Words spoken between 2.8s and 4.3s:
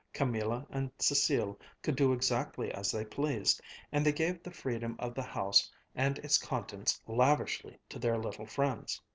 they pleased, and they